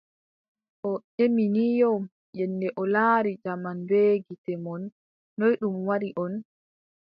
[0.89, 1.91] O ƴemi ni yo,
[2.37, 4.81] yennde o laari jaman bee gite mon
[5.37, 6.33] ,noy ɗum waɗi on?